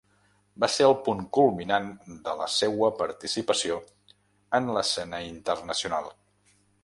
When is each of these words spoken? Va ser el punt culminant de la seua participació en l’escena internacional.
Va 0.61 0.67
ser 0.75 0.85
el 0.91 0.93
punt 1.07 1.19
culminant 1.37 1.89
de 2.29 2.33
la 2.39 2.47
seua 2.53 2.89
participació 3.03 3.77
en 4.61 4.73
l’escena 4.79 5.23
internacional. 5.29 6.11